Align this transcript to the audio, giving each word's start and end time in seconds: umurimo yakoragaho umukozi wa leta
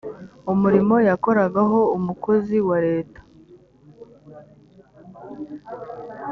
umurimo 0.53 0.95
yakoragaho 1.09 1.79
umukozi 1.97 2.57
wa 2.67 2.77
leta 2.87 3.19